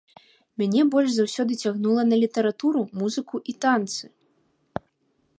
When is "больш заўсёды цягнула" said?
0.93-2.05